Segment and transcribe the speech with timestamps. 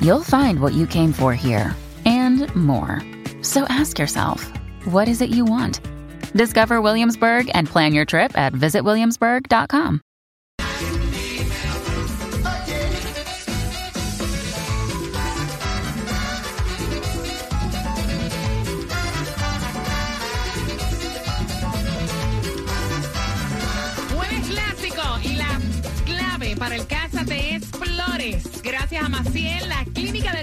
[0.00, 1.74] you'll find what you came for here
[2.04, 3.00] and more.
[3.42, 4.50] So ask yourself,
[4.84, 5.80] what is it you want?
[6.32, 10.00] Discover Williamsburg and plan your trip at visitwilliamsburg.com.
[26.58, 26.86] Para el
[27.30, 28.62] es Flores.
[28.62, 29.84] Gracias a Maciel, la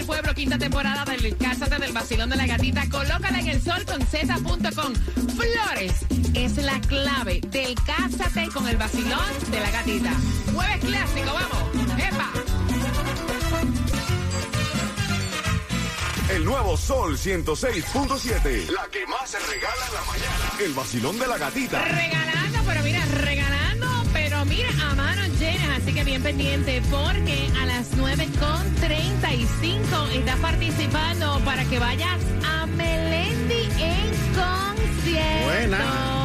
[0.08, 2.90] pueblo, quinta temporada del Cásate del Vacilón de la Gatita.
[2.90, 4.94] Colócala en el sol con z.com.
[5.36, 5.94] Flores
[6.34, 10.12] es la clave del Cásate con el Vacilón de la Gatita.
[10.54, 12.00] Jueves clásico, vamos.
[12.00, 12.32] ¡Epa!
[16.30, 18.70] El nuevo Sol 106.7.
[18.70, 20.54] La que más se regala en la mañana.
[20.60, 21.84] El vacilón de la gatita.
[21.84, 23.06] Regalando, pero mira,
[25.88, 33.70] Así que bien pendiente, porque a las 9.35 está participando para que vayas a Melendi
[33.80, 35.46] en concierto.
[35.46, 36.17] Buena.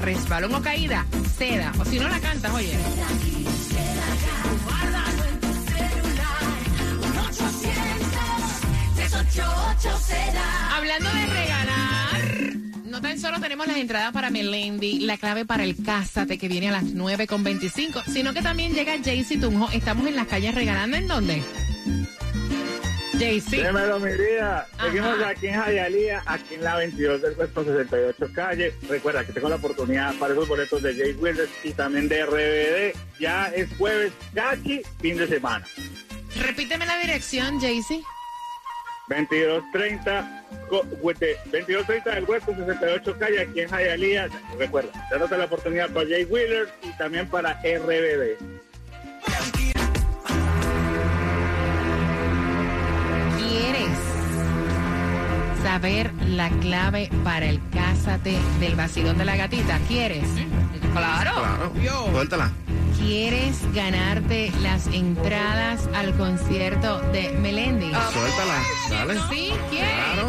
[0.00, 1.04] Resbalón o caída,
[1.36, 1.72] seda.
[1.78, 2.78] O si no la cantas, oye.
[10.74, 11.81] Hablando de regalar,
[13.02, 16.72] tan solo tenemos las entradas para Melendi, la clave para el Cásate que viene a
[16.72, 19.68] las 9.25, sino que también llega Jaycee Tunjo.
[19.72, 21.42] Estamos en las calles regalando, ¿en dónde?
[23.18, 23.66] Jaycee.
[23.66, 24.68] Dímelo, mi vida.
[24.78, 24.86] Ajá.
[24.86, 28.74] Seguimos aquí en Jayalía, aquí en la 22 del Puesto 68 calle.
[28.88, 32.96] Recuerda que tengo la oportunidad para esos boletos de Jay Wilders y también de RBD.
[33.18, 35.66] Ya es jueves, casi fin de semana.
[36.40, 38.02] Repíteme la dirección, Jaycee.
[39.08, 44.28] 2230, co- huete- 2230 del Puesto 68 calle, aquí en Jayalía.
[44.58, 48.36] Recuerda, dándote la oportunidad para Jay Wheeler y también para RBD.
[53.38, 53.98] ¿Quieres
[55.62, 59.78] saber la clave para el Cásate del vacilón de la gatita?
[59.88, 60.24] ¿Quieres?
[60.92, 61.30] Claro.
[61.34, 61.72] Claro,
[62.12, 62.52] suéltala.
[62.98, 67.90] ¿Quieres ganarte las entradas al concierto de Melendi?
[68.12, 69.14] Suéltala, dale.
[69.30, 69.52] ¿Sí?
[69.70, 69.92] ¿Quieres?
[69.94, 70.21] Claro.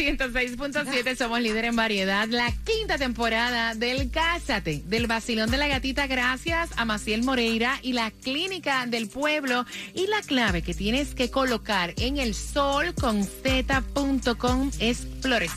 [0.00, 0.08] ¡Yeah!
[0.08, 2.28] En el nuevo Sol 106.7, somos líder en variedad.
[2.28, 7.92] La quinta temporada del Cásate, del Vacilón de la Gatita, gracias a Maciel Moreira y
[7.92, 9.66] la Clínica del Pueblo.
[9.94, 15.52] Y la clave que tienes que colocar en el sol con z.com es flores.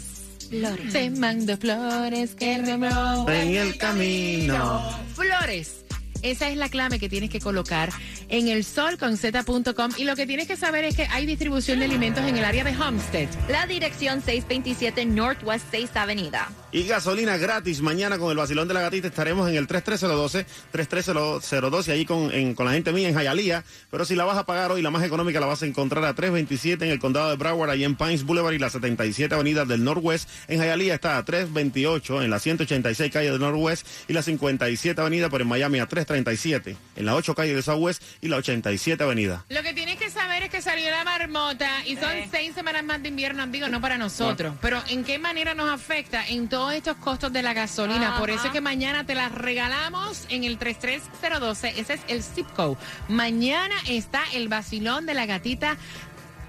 [0.50, 0.94] Flores.
[0.94, 4.82] Te mando flores que remó En el camino.
[5.16, 5.84] Flores.
[6.24, 7.90] Esa es la clave que tienes que colocar
[8.30, 9.92] en el sol con z.com.
[9.98, 12.64] Y lo que tienes que saber es que hay distribución de alimentos en el área
[12.64, 13.28] de Homestead.
[13.50, 16.50] La dirección 627 Northwest 6 Avenida.
[16.72, 17.82] Y gasolina gratis.
[17.82, 22.56] Mañana con el vacilón de la gatita estaremos en el 33012, 33012, ahí con, en-
[22.56, 23.64] con la gente mía en Hialeah.
[23.92, 26.16] Pero si la vas a pagar hoy, la más económica la vas a encontrar a
[26.16, 29.84] 327 en el condado de Broward, ahí en Pines Boulevard y la 77 Avenida del
[29.84, 30.28] Northwest.
[30.48, 35.30] En Hialeah está a 328 en la 186 calle del Northwest y la 57 Avenida,
[35.30, 39.46] pero en Miami a 337 en la 8 calle de Southwest y la 87 Avenida.
[39.50, 43.02] Lo que tienes que saber es que salió la marmota y son seis semanas más
[43.02, 46.98] de invierno, digo, no para nosotros, pero ¿en qué manera nos afecta en todos estos
[46.98, 48.18] costos de la gasolina?
[48.20, 52.48] Por eso es que mañana te la regalamos en el 33012, ese es el zip
[52.52, 52.78] code.
[53.08, 55.78] Mañana está el vacilón de la gatita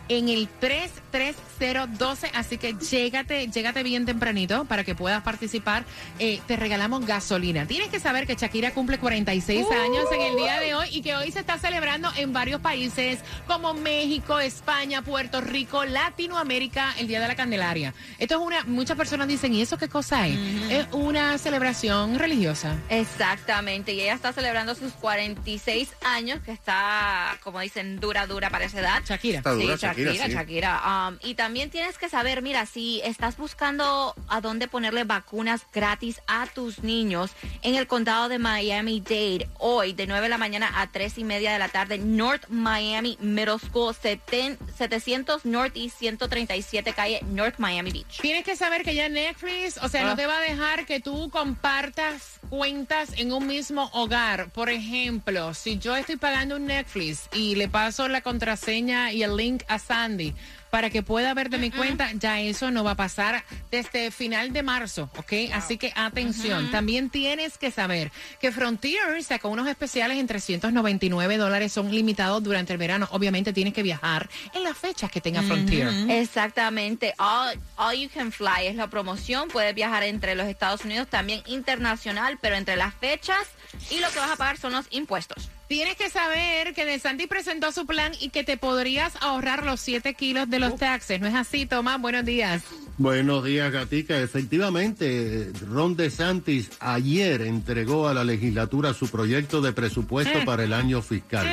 [0.08, 5.84] en el 33012, así que llégate, llégate bien tempranito para que puedas participar.
[6.18, 7.66] Eh, te regalamos gasolina.
[7.66, 11.16] Tienes que saber que Shakira cumple 46 años en el día de hoy y que
[11.16, 17.20] hoy se está celebrando en varios países como México, España, Puerto Rico, Latinoamérica, el Día
[17.20, 17.94] de la Candelaria.
[18.18, 20.38] Esto es una, muchas personas dicen, ¿y eso qué cosa es?
[20.70, 22.76] Es una celebración religiosa.
[22.88, 28.64] Exactamente, y ella está celebrando sus 46 años, que está, como dicen, dura, dura para
[28.64, 29.02] esa edad.
[29.04, 29.38] Shakira.
[29.38, 30.32] Está dura, sí, Shakira, Shakira, sí.
[30.32, 31.08] Shakira.
[31.10, 36.20] Um, y también tienes que saber, mira, si estás buscando a dónde ponerle vacunas gratis
[36.26, 37.30] a tus niños
[37.62, 41.52] en el condado de Miami-Dade, hoy de 9 de la mañana a 3 y media
[41.52, 47.90] de la tarde, North Miami Middle School, 7 700 North y 137 calle North Miami
[47.90, 48.20] Beach.
[48.20, 50.10] Tienes que saber que ya Netflix, o sea, Ah.
[50.10, 54.50] no te va a dejar que tú compartas cuentas en un mismo hogar.
[54.50, 59.36] Por ejemplo, si yo estoy pagando un Netflix y le paso la contraseña y el
[59.36, 60.34] link a Sandy
[60.74, 64.52] para que pueda ver de mi cuenta, ya eso no va a pasar desde final
[64.52, 65.32] de marzo, ¿ok?
[65.52, 66.72] Así que atención.
[66.72, 68.10] También tienes que saber
[68.40, 73.06] que Frontier sacó unos especiales en 399 dólares, son limitados durante el verano.
[73.12, 75.88] Obviamente tienes que viajar en las fechas que tenga Frontier.
[76.10, 77.14] Exactamente.
[77.18, 79.50] All, All You Can Fly es la promoción.
[79.50, 83.46] Puedes viajar entre los Estados Unidos, también internacional, pero entre las fechas.
[83.90, 85.50] Y lo que vas a pagar son los impuestos.
[85.68, 89.80] Tienes que saber que De Santi presentó su plan y que te podrías ahorrar los
[89.80, 91.20] 7 kilos de los taxes.
[91.20, 91.98] ¿No es así, Tomás?
[92.00, 92.62] Buenos días.
[92.98, 94.20] Buenos días, Gatica.
[94.20, 101.02] Efectivamente, Ron DeSantis ayer entregó a la legislatura su proyecto de presupuesto para el año
[101.02, 101.46] fiscal.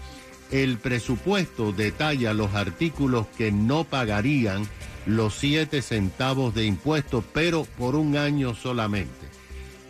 [0.50, 4.66] El presupuesto detalla los artículos que no pagarían
[5.04, 9.26] los 7 centavos de impuestos, pero por un año solamente.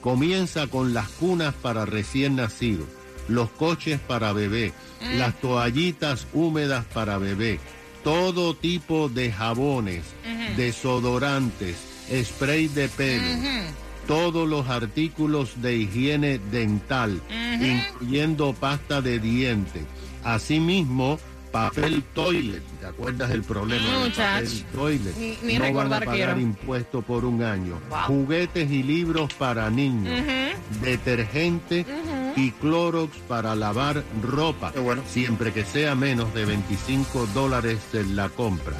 [0.01, 2.89] Comienza con las cunas para recién nacidos,
[3.29, 4.73] los coches para bebé,
[5.17, 7.59] las toallitas húmedas para bebé,
[8.05, 10.03] todo tipo de jabones,
[10.57, 11.77] desodorantes,
[12.25, 13.25] spray de pelo,
[14.07, 17.21] todos los artículos de higiene dental,
[17.61, 19.81] incluyendo pasta de diente.
[20.23, 21.19] Asimismo,
[21.51, 22.63] papel toilet.
[22.81, 25.17] ¿Te acuerdas del problema del papel toilet?
[25.17, 27.81] Ni- ni no van a pagar impuestos por un año.
[28.07, 30.13] Juguetes y libros para niños.
[30.83, 31.85] Detergente
[32.37, 34.73] y Clorox para lavar ropa,
[35.09, 38.77] siempre que sea menos de 25 dólares en la compra.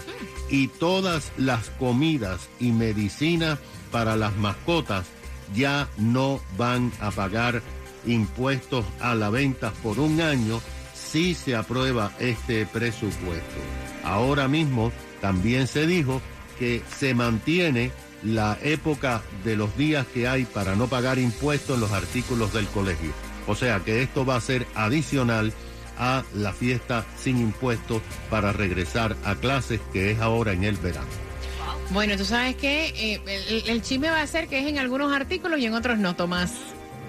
[0.49, 3.59] Y todas las comidas y medicinas
[3.91, 5.07] para las mascotas
[5.55, 7.63] ya no van a pagar
[8.07, 10.61] impuestos a la venta por un año
[10.95, 13.57] si se aprueba este presupuesto.
[14.05, 16.21] Ahora mismo también se dijo
[16.59, 17.91] que se mantiene
[18.23, 22.67] la época de los días que hay para no pagar impuestos en los artículos del
[22.69, 23.26] colegio.
[23.47, 25.53] O sea que esto va a ser adicional
[25.99, 31.07] a la fiesta sin impuestos para regresar a clases que es ahora en el verano.
[31.91, 35.61] Bueno, tú sabes que eh, el, chisme va a ser que es en algunos artículos
[35.61, 36.53] y en otros no, Tomás.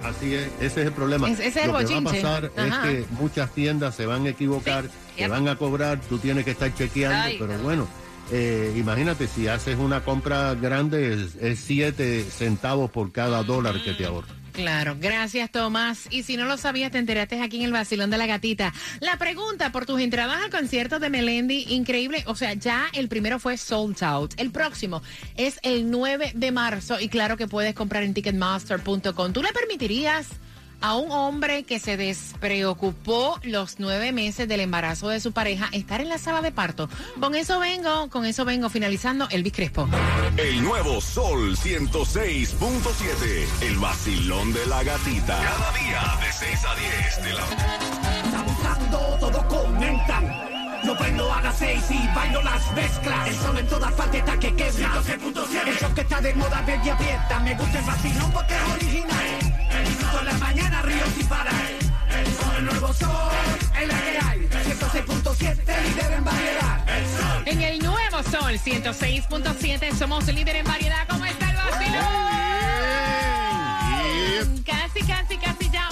[0.03, 1.27] Así es, ese es el problema.
[1.27, 5.48] Lo que va a pasar es que muchas tiendas se van a equivocar, te van
[5.48, 7.88] a cobrar, tú tienes que estar chequeando, pero bueno,
[8.32, 14.06] eh, imagínate si haces una compra grande es 7 centavos por cada dólar que te
[14.06, 14.37] ahorras.
[14.58, 16.08] Claro, gracias Tomás.
[16.10, 18.74] Y si no lo sabías, te enteraste aquí en el Basilón de la Gatita.
[19.02, 22.24] La pregunta por tus entradas al concierto de Melendi, increíble.
[22.26, 24.34] O sea, ya el primero fue sold out.
[24.38, 25.04] El próximo
[25.36, 29.32] es el 9 de marzo y claro que puedes comprar en ticketmaster.com.
[29.32, 30.28] ¿Tú le permitirías?
[30.81, 36.01] A un hombre que se despreocupó los nueve meses del embarazo de su pareja estar
[36.01, 36.89] en la sala de parto.
[37.19, 39.88] Con eso vengo, con eso vengo finalizando el Crespo.
[40.38, 45.38] El nuevo Sol 106.7, el vacilón de la gatita.
[45.38, 47.43] Cada día de 6 a 10 de la...
[48.25, 50.57] Está buscando, todo comentan.
[50.86, 53.27] Yo prendo a las 6 y bailo las mezclas.
[53.27, 55.01] El sol en todas partes está que quebra.
[55.01, 55.67] 106.7.
[55.67, 57.39] El show que está de moda, baby, aprieta.
[57.39, 61.53] Me gusta el vacilón porque es original en la mañana, río sin parar.
[62.57, 63.31] el nuevo sol,
[63.79, 64.39] en la que hay.
[64.48, 66.86] 106.7, líder en variedad.
[67.46, 71.07] En el nuevo sol, 106.7, somos líder en variedad.
[71.10, 72.27] ¿Cómo está el vacilón?
[74.65, 75.89] Casi, casi, casi ya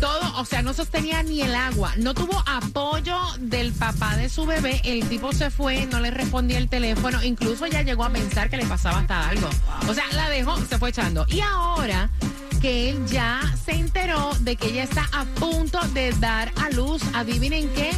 [0.00, 4.44] Todo, o sea, no sostenía ni el agua, no tuvo apoyo del papá de su
[4.44, 8.50] bebé, el tipo se fue, no le respondía el teléfono, incluso ya llegó a pensar
[8.50, 9.48] que le pasaba hasta algo.
[9.88, 11.26] O sea, la dejó, se fue echando.
[11.28, 12.10] Y ahora
[12.60, 13.76] que él ya se
[14.08, 17.02] enteró de que ella está a punto de dar a luz.
[17.14, 17.90] Adivinen qué.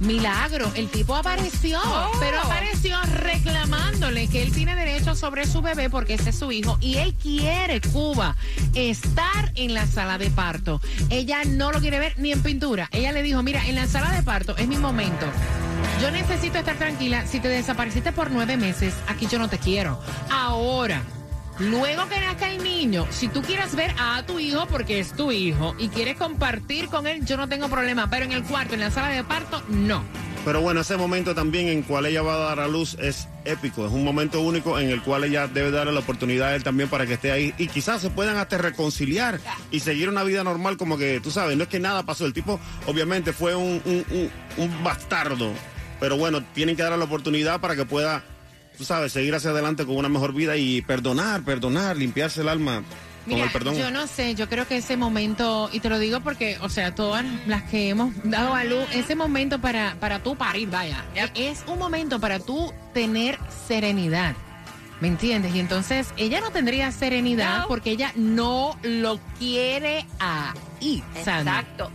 [0.00, 2.10] Milagro, el tipo apareció, oh.
[2.18, 6.78] pero apareció reclamándole que él tiene derecho sobre su bebé porque ese es su hijo
[6.80, 8.34] y él quiere Cuba
[8.74, 10.80] estar en la sala de parto.
[11.10, 12.88] Ella no lo quiere ver ni en pintura.
[12.92, 15.26] Ella le dijo, mira, en la sala de parto es mi momento.
[16.00, 17.26] Yo necesito estar tranquila.
[17.26, 20.00] Si te desapareciste por nueve meses, aquí yo no te quiero.
[20.30, 21.02] Ahora
[21.60, 25.30] Luego que nazca el niño, si tú quieres ver a tu hijo porque es tu
[25.30, 28.80] hijo y quieres compartir con él, yo no tengo problema, pero en el cuarto, en
[28.80, 30.02] la sala de parto, no.
[30.42, 33.84] Pero bueno, ese momento también en cual ella va a dar a luz es épico,
[33.84, 36.88] es un momento único en el cual ella debe darle la oportunidad a él también
[36.88, 37.52] para que esté ahí.
[37.58, 39.38] Y quizás se puedan hasta reconciliar
[39.70, 42.32] y seguir una vida normal como que, tú sabes, no es que nada pasó, el
[42.32, 43.82] tipo obviamente fue un,
[44.56, 45.52] un bastardo,
[46.00, 48.24] pero bueno, tienen que darle la oportunidad para que pueda
[48.80, 52.82] tú sabes, seguir hacia adelante con una mejor vida y perdonar, perdonar, limpiarse el alma.
[53.28, 53.76] con el perdón.
[53.76, 56.94] yo no sé, yo creo que ese momento, y te lo digo porque, o sea,
[56.94, 61.62] todas las que hemos dado a luz, ese momento para, para tú parir, vaya, es
[61.66, 64.34] un momento para tú tener serenidad.
[65.02, 65.54] ¿Me entiendes?
[65.54, 71.04] Y entonces ella no tendría serenidad porque ella no lo quiere ahí.
[71.16, 71.90] Exacto,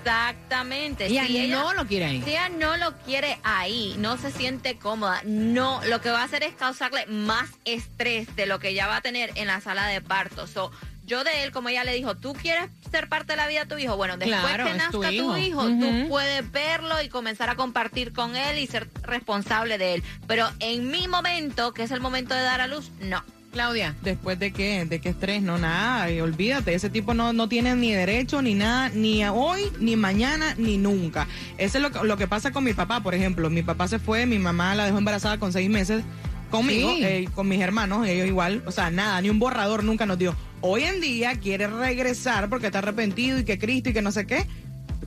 [0.00, 1.06] exactamente.
[1.08, 2.22] Y si ella no lo quiere ahí.
[2.22, 6.24] Si ella no lo quiere ahí, no se siente cómoda, no, lo que va a
[6.24, 9.86] hacer es causarle más estrés de lo que ella va a tener en la sala
[9.86, 10.46] de parto.
[10.46, 10.70] So,
[11.04, 13.66] yo de él, como ella le dijo, ¿tú quieres ser parte de la vida de
[13.66, 13.96] tu hijo?
[13.96, 18.58] Bueno, después que nazca tu hijo, tú puedes verlo y comenzar a compartir con él
[18.58, 20.04] y ser responsable de él.
[20.26, 23.24] Pero en mi momento, que es el momento de dar a luz, no.
[23.50, 23.96] Claudia.
[24.02, 24.84] ¿Después de qué?
[24.84, 25.42] ¿De qué estrés?
[25.42, 26.10] No, nada.
[26.10, 30.54] Y olvídate, ese tipo no, no tiene ni derecho, ni nada, ni hoy, ni mañana,
[30.56, 31.26] ni nunca.
[31.58, 33.50] Eso es lo, lo que pasa con mi papá, por ejemplo.
[33.50, 36.04] Mi papá se fue, mi mamá la dejó embarazada con seis meses
[36.50, 38.62] conmigo, eh, con mis hermanos, ellos igual.
[38.66, 40.34] O sea, nada, ni un borrador nunca nos dio.
[40.60, 44.26] Hoy en día quiere regresar porque está arrepentido y que Cristo y que no sé
[44.26, 44.46] qué.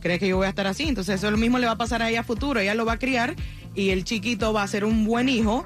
[0.02, 0.84] ¿Crees que yo voy a estar así?
[0.84, 2.60] Entonces eso lo mismo le va a pasar a ella a futuro.
[2.60, 3.36] Ella lo va a criar
[3.76, 5.66] y el chiquito va a ser un buen hijo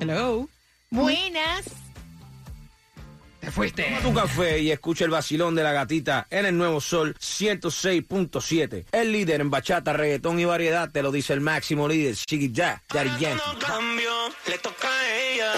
[0.00, 0.48] Hello.
[0.90, 1.64] Buenas.
[3.54, 3.84] Te fuiste.
[3.84, 8.86] Toma tu café y escucha el vacilón de la gatita en el nuevo Sol 106.7.
[8.90, 12.82] El líder en bachata, reggaetón y variedad, te lo dice el máximo líder, Shiggy Ya,
[12.92, 13.44] Daddy Yankee.
[14.48, 15.52] le toca a ella.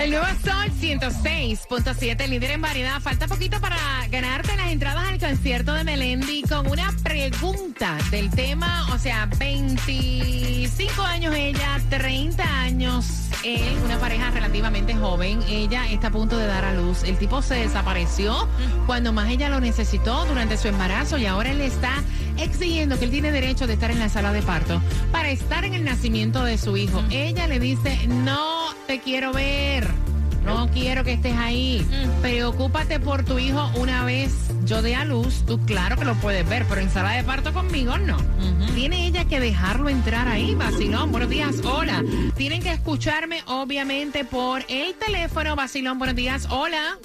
[0.00, 3.00] El nuevo Sol 106.7, líder en variedad.
[3.00, 3.76] Falta poquito para
[4.08, 11.02] ganarte las entradas al concierto de Melendi con una pregunta del tema, o sea, 25
[11.02, 15.40] años ella, 30 años él, una pareja relativamente joven.
[15.48, 17.04] Ella está a punto de dar a luz.
[17.04, 18.48] El tipo se desapareció
[18.86, 22.02] cuando más ella lo necesitó durante su embarazo y ahora él está
[22.38, 24.80] exigiendo que él tiene derecho de estar en la sala de parto
[25.12, 27.02] para estar en el nacimiento de su hijo.
[27.10, 30.09] Ella le dice, no te quiero ver.
[30.44, 31.86] No quiero que estés ahí.
[32.22, 35.44] Preocúpate por tu hijo una vez yo dé a luz.
[35.46, 38.18] Tú claro que lo puedes ver, pero en sala de parto conmigo no.
[38.74, 41.10] Tiene ella que dejarlo entrar ahí, vacilón.
[41.10, 42.04] Buenos días, hola.
[42.36, 45.56] Tienen que escucharme, obviamente, por el teléfono.
[45.56, 46.98] Vacilón, buenos días, hola.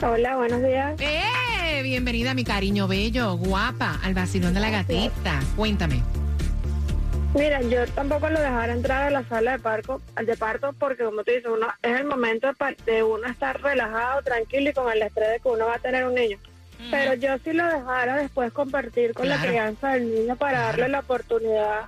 [0.00, 0.94] Hola, buenos días.
[1.00, 1.80] ¡Eh!
[1.82, 5.40] Bienvenida, mi cariño bello, guapa, al vacilón de la gatita.
[5.56, 6.02] Cuéntame.
[7.34, 11.04] Mira, yo tampoco lo dejara entrar a la sala de parto, al de parto porque
[11.04, 12.50] como tú dices, uno, es el momento
[12.86, 16.06] de uno estar relajado, tranquilo y con el estrés de que uno va a tener
[16.06, 16.38] un niño.
[16.90, 21.00] Pero yo sí lo dejara después compartir con la crianza del niño para darle la
[21.00, 21.86] oportunidad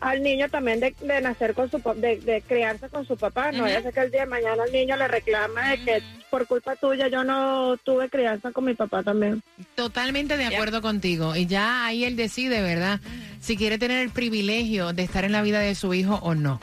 [0.00, 3.52] al niño también de, de nacer con su de, de criarse con su papá.
[3.52, 6.02] No vaya a ser que el día de mañana el niño le reclame de que
[6.30, 9.42] por culpa tuya yo no tuve crianza con mi papá también.
[9.74, 11.36] Totalmente de acuerdo contigo.
[11.36, 13.00] Y ya ahí él decide, ¿verdad?
[13.40, 16.60] Si quiere tener el privilegio de estar en la vida de su hijo o no.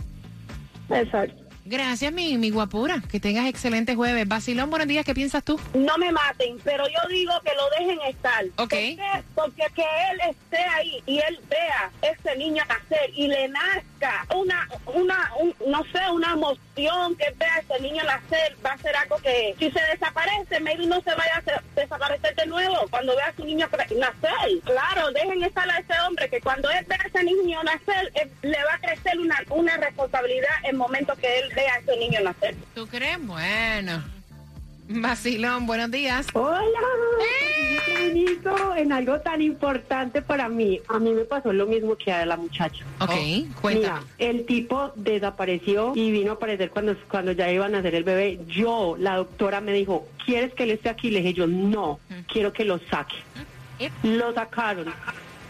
[0.89, 1.46] Exacto.
[1.71, 3.01] Gracias, mi, mi guapura.
[3.11, 4.25] Que tengas excelente jueves.
[4.25, 5.03] Basilón, buenos días.
[5.03, 5.59] ¿Qué piensas tú?
[5.73, 8.45] No me maten, pero yo digo que lo dejen estar.
[8.55, 8.69] Ok.
[8.69, 8.97] Porque,
[9.35, 14.65] porque que él esté ahí y él vea ese niño nacer y le nazca una,
[14.93, 19.17] una, un- no sé, una emoción que vea ese niño nacer, va a ser algo
[19.17, 23.27] que si se desaparece, maybe no se vaya a hacer- desaparecer de nuevo cuando vea
[23.27, 24.61] a su niño nacer.
[24.63, 28.29] Claro, dejen estar a ese hombre que cuando él vea a ese niño nacer, eh,
[28.41, 31.97] le va a crecer una, una responsabilidad en el momento que él vea a ese
[31.97, 32.55] niño nacer.
[32.75, 33.17] ¿Tú crees?
[33.25, 34.03] Bueno.
[34.89, 36.27] Vacilón, buenos días.
[36.31, 36.61] Hola,
[37.99, 40.79] bonito en algo tan importante para mí.
[40.87, 42.85] A mí me pasó lo mismo que a la muchacha.
[43.01, 43.11] Ok,
[43.59, 43.99] cuéntame.
[43.99, 48.05] Mira, el tipo desapareció y vino a aparecer cuando, cuando ya iban a hacer el
[48.05, 48.39] bebé.
[48.47, 51.09] Yo, la doctora me dijo, ¿quieres que él esté aquí?
[51.09, 51.99] Le dije yo, no,
[52.31, 53.17] quiero que lo saque.
[54.03, 54.93] Lo sacaron.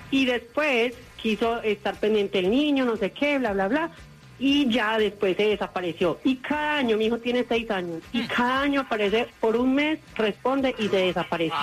[0.10, 3.92] Y después quiso estar pendiente el niño, no sé qué, bla, bla, bla.
[4.40, 6.20] Y ya después se desapareció.
[6.24, 10.00] Y cada año, mi hijo tiene seis años, y cada año aparece por un mes,
[10.16, 11.56] responde y se desaparece.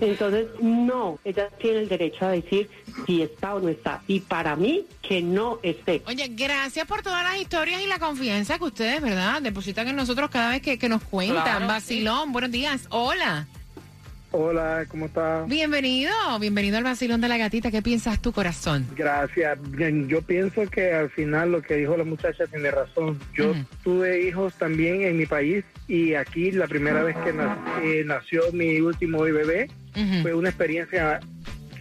[0.00, 2.68] Entonces, no, ella tiene el derecho a decir
[3.06, 4.02] si está o no está.
[4.06, 6.02] Y para mí, que no esté.
[6.06, 9.42] Oye, gracias por todas las historias y la confianza que ustedes, ¿verdad?
[9.42, 11.42] Depositan en nosotros cada vez que, que nos cuentan.
[11.42, 12.86] Claro, Vacilón, buenos días.
[12.90, 13.46] Hola.
[14.30, 15.48] Hola, ¿cómo estás?
[15.48, 17.70] Bienvenido, bienvenido al Vacilón de la Gatita.
[17.70, 18.86] ¿Qué piensas tu corazón?
[18.94, 19.58] Gracias.
[19.70, 23.18] Bien, yo pienso que al final lo que dijo la muchacha tiene razón.
[23.34, 28.02] Yo tuve hijos también en mi país y aquí la primera vez que na- eh,
[28.04, 29.70] nació mi último bebé
[30.22, 31.20] fue una experiencia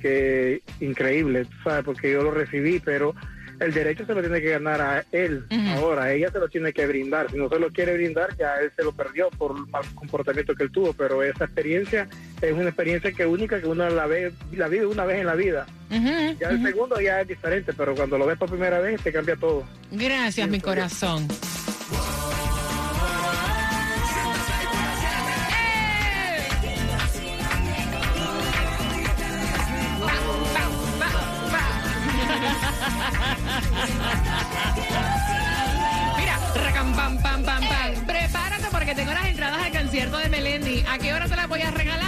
[0.02, 1.84] que increíble, ¿sabes?
[1.84, 3.14] Porque yo lo recibí, pero
[3.60, 5.46] el derecho se lo tiene que ganar a él.
[5.76, 7.32] Ahora, ella se lo tiene que brindar.
[7.32, 10.56] Si no se lo quiere brindar, ya él se lo perdió por el mal comportamiento
[10.56, 10.94] que él tuvo.
[10.94, 12.08] Pero esa experiencia
[12.42, 15.36] es una experiencia que única que uno la ve, la vive una vez en la
[15.36, 15.66] vida.
[15.90, 19.36] Ya el segundo ya es diferente, pero cuando lo ves por primera vez te cambia
[19.36, 19.64] todo.
[19.92, 21.28] Gracias, mi corazón.
[39.98, 40.86] De Melendi.
[40.88, 42.07] ¿A qué hora te las voy a regalar?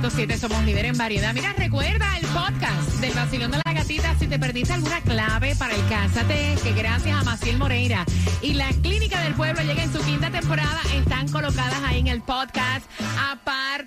[0.00, 1.34] 106.7 somos líder en variedad.
[1.34, 4.14] Mira, recuerda el podcast del Vacilón de la Gatita.
[4.18, 8.06] Si te perdiste alguna clave para el Cásate, que gracias a Maciel Moreira
[8.40, 12.22] y la Clínica del Pueblo llega en su quinta temporada, están colocadas ahí en el
[12.22, 12.86] podcast.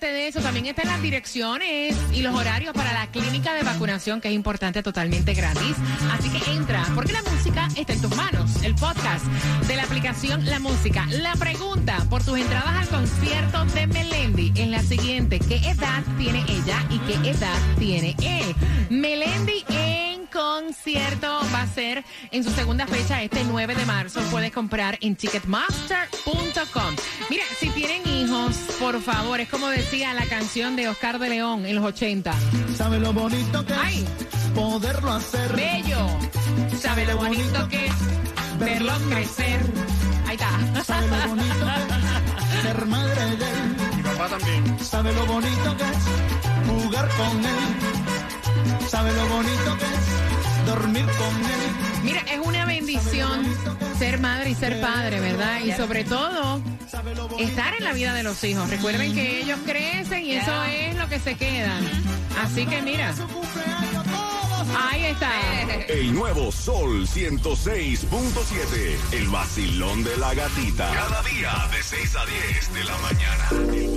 [0.04, 4.28] De eso, también están las direcciones y los horarios para la clínica de vacunación, que
[4.28, 5.78] es importante, totalmente gratis.
[6.12, 8.62] Así que entra, porque la música está en tus manos.
[8.64, 9.26] El podcast
[9.66, 11.06] de la aplicación La Música.
[11.10, 15.40] La pregunta por tus entradas al concierto de Melendi es la siguiente.
[15.40, 18.56] ¿Qué edad tiene ella y qué edad tiene él?
[18.90, 20.03] Melendi en
[20.34, 24.20] concierto va a ser en su segunda fecha este 9 de marzo.
[24.32, 26.96] Puedes comprar en ticketmaster.com.
[27.30, 31.68] Mira, si tienen hijos, por favor, es como decía la canción de Oscar de León
[31.68, 32.34] en los 80.
[32.76, 34.04] ¿Sabe lo bonito que Ay.
[34.04, 35.56] es poderlo hacer?
[35.56, 36.08] Bello.
[36.80, 37.94] ¿Sabe lo bonito que es
[38.60, 39.62] verlo crecer?
[40.28, 40.84] Ahí está.
[40.84, 43.76] ¿Sabe lo bonito que es ser madre de él?
[43.98, 44.80] Mi papá también.
[44.80, 48.03] ¿Sabe lo bonito que es jugar con él?
[48.88, 52.04] ¿Sabe lo bonito que es dormir con él?
[52.04, 53.46] Mira, es una bendición
[53.98, 55.62] ser madre y ser padre, ¿verdad?
[55.64, 56.62] Y sobre todo,
[57.40, 58.70] estar en la vida de los hijos.
[58.70, 61.84] Recuerden que ellos crecen y eso es lo que se quedan.
[62.44, 63.14] Así que mira,
[64.76, 65.32] ahí está.
[65.88, 68.98] El nuevo Sol 106.7.
[69.14, 70.92] El vacilón de la gatita.
[70.92, 73.50] Cada día de 6 a 10 de la mañana.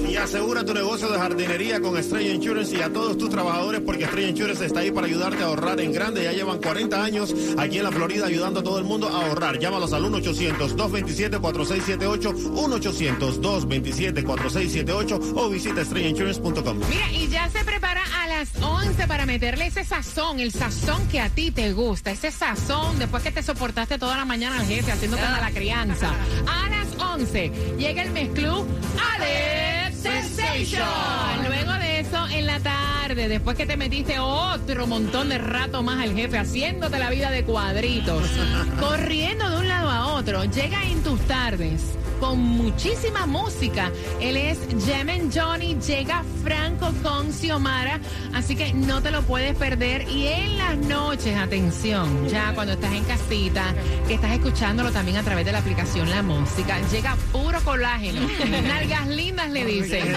[0.09, 4.05] Y asegura tu negocio de jardinería con Estrella Insurance y a todos tus trabajadores porque
[4.05, 6.23] Estrella Insurance está ahí para ayudarte a ahorrar en grande.
[6.25, 9.59] Ya llevan 40 años aquí en la Florida ayudando a todo el mundo a ahorrar.
[9.59, 16.79] Llámalos al 1-800-227-4678, 1-800-227-4678 o visita estrellainsurance.com.
[16.89, 20.66] Mira, y ya se prepara a las 11 para meterle ese sazón, el sazón
[21.11, 24.67] que a ti te gusta, ese sazón después que te soportaste toda la mañana al
[24.67, 26.11] jefe haciéndote la crianza.
[26.45, 28.67] A las 11 llega el mezclú
[29.15, 31.47] Alex Sensation.
[31.47, 36.03] Luego de eso, en la tarde, después que te metiste otro montón de rato más
[36.03, 38.29] al jefe haciéndote la vida de cuadritos,
[38.81, 43.91] corriendo de un lado a otro, llega en tus tardes con muchísima música.
[44.21, 48.01] Él es Jemen Johnny, llega Franco con Xiomara,
[48.35, 50.09] así que no te lo puedes perder.
[50.09, 53.75] Y en las noches, atención, ya cuando estás en casita,
[54.07, 58.21] que estás escuchándolo también a través de la aplicación La Música, llega puro colágeno.
[58.67, 60.13] Nalgas lindas le dicen.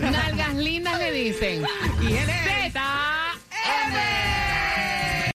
[0.00, 1.62] Nalgas lindas le dicen.
[2.02, 3.13] Y él es...